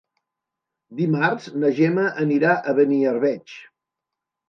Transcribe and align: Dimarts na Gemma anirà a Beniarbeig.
Dimarts 1.01 1.51
na 1.65 1.71
Gemma 1.81 2.09
anirà 2.25 2.59
a 2.59 2.77
Beniarbeig. 2.83 3.59